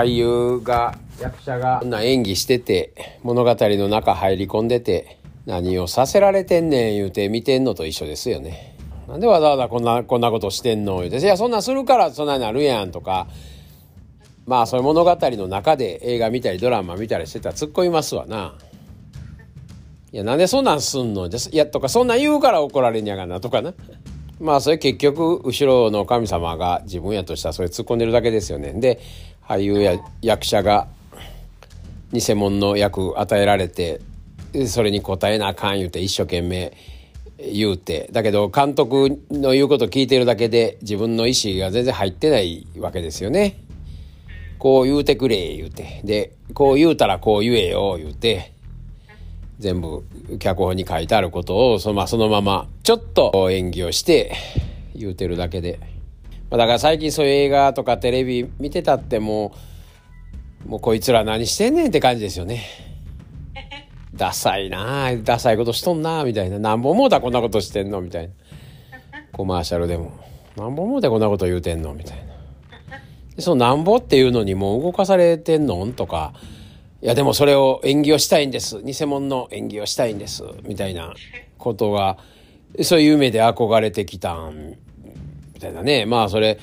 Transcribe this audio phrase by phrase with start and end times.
[0.00, 8.76] 俳優が役者がこんな演技してて物語の中入り込んでて何をさせられてんねん言うて見てんのと一緒ですよね。
[9.08, 10.98] なんでわざわざこんなこんなことしてんの？
[10.98, 13.26] 言うて「いやそんなんするからそんなになるやん」とか
[14.46, 18.54] まあそういう物語の中で映画見たりドラマ見たりしてたら突っ込みますわな。
[20.12, 21.26] いやなんでそんなんすんの？
[21.26, 23.74] いやとかそんなん言うから怒られんやがなとかな。
[24.40, 28.72] まあそれ結局後ろの神様が自分やとしたらそれ突っ込んでるだけですよね。
[28.72, 28.98] で
[29.50, 30.86] 俳優や役者が
[32.12, 34.00] 偽物の役与えられて
[34.68, 36.72] それに応えなあかん言うて一生懸命
[37.36, 43.56] 言うてだけど監督の言うこと聞いてるだけで自分の意思が全然入ってないわけですよね。
[44.60, 48.52] こう言うてくれ言うてでこう言うたらこう言えよ言うて
[49.58, 50.04] 全部
[50.38, 54.32] 脚本に書いてあることをその,、まあ、そのままちょっと演技をして
[54.94, 55.80] 言うてるだけで、
[56.50, 59.70] まあ、だから最近そういう映画とかテレビ見てたってもう
[60.66, 62.64] もうこいつら何してんねんって感じですよね。
[64.14, 66.58] ダサいなダサいことしとんなみたいな。
[66.58, 68.32] なんぼ思うたらこんなことしてんのみたいな。
[69.32, 70.12] コマーシャルでも。
[70.56, 72.24] なんぼ思うてこんなこと言うてんのみたいな。
[73.36, 76.34] でそのなんぼっていうのにもう動かされてんのんとか、
[77.02, 78.82] いやでもそれを演技をしたいんです。
[78.82, 80.44] 偽物の演技をしたいんです。
[80.64, 81.14] みたいな
[81.56, 82.18] ことが、
[82.82, 84.76] そういう夢で憧れてきたん、
[85.60, 86.06] みたいなね。
[86.06, 86.58] まあそれ、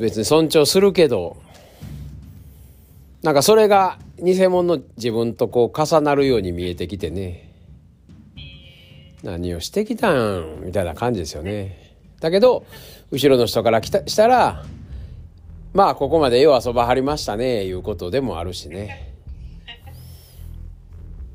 [0.00, 1.36] 別に尊重するけど、
[3.22, 7.50] なんかそれが偽物の自分とこう重なるように見えてきてね。
[9.24, 10.60] 何をしてきたん？
[10.64, 11.96] みたいな感じですよね。
[12.20, 12.64] だけど、
[13.10, 14.64] 後ろの人から来たしたら、
[15.74, 19.12] まあここまでよう遊ばはりましたね、いうことでもあるしね。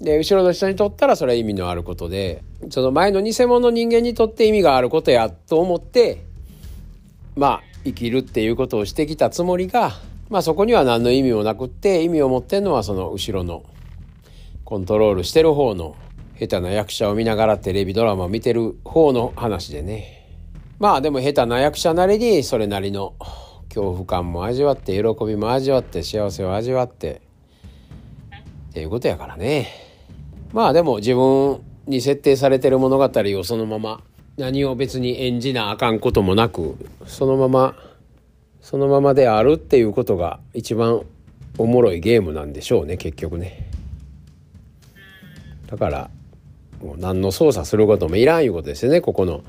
[0.00, 6.22] で、後ろの人にとったらそれは意味のあることで、その前の偽物の人間にとって意味があることやと思って、
[7.36, 9.92] まあ生きるっていうことをしてきたつもりが、
[10.30, 13.64] まあそこには何の意味もなくって意味を持ってんのはその後ろの
[14.64, 15.96] コントロールしてる方の
[16.38, 20.26] 下手な役者を見ながらテレビドラマを見てる方の話でね。
[20.78, 23.14] まあでも下手な役者なりにそれなりの
[23.68, 27.22] 恐怖感も味わって喜びも味わって幸せを味わって
[28.70, 29.68] っていうことやからね。
[30.52, 34.00] まあでも自分に設定されてる物語をそのまま
[34.36, 37.76] 何を別に演じなあかんこともなくそのまま
[38.60, 41.02] そのままであるっていうことが一番
[41.58, 43.70] おもろいゲームなんでしょうね結局ね。
[45.66, 46.10] だから
[46.82, 49.42] もう何の操作することもいらんいうことですよねここの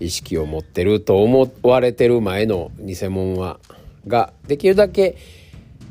[0.00, 3.58] 意識を持ってると思われてる前の偽物は。
[4.06, 5.16] ができるだけ、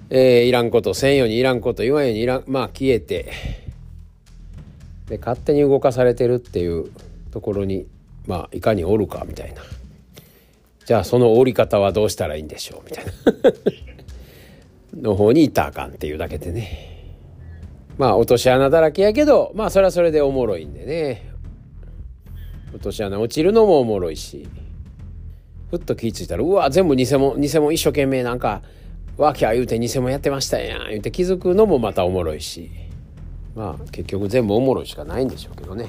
[0.10, 3.32] えー、いらんことせんようにいらんこと言わんようにいらんまあ消えて
[5.08, 6.92] で勝手に動かされてるっていう
[7.32, 7.88] ところに
[8.28, 9.62] まあいかにおるかみたいな。
[10.86, 13.12] じゃあその折り方はどうしたらいいんでしょうみたいな。
[15.10, 16.92] の方に行ったらあかんっていうだけでね。
[17.98, 21.30] まあ落とし穴だらけやけどまあそれはそれでおもろいんでね。
[22.74, 24.48] 落とし穴落ちるのもおもろいし。
[25.70, 28.62] ふっと気ぃ付いたらうわ全部偽物偽物一生懸命なんか
[29.16, 32.70] わきゃ言うて偽物やってましたやん言うて気づくのもまたおもろいし。
[33.56, 35.88] まあ結局全部おもろいしかないんでしょうけどね。